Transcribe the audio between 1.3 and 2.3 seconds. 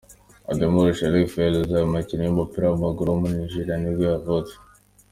El-Ouazzani, umukinnyi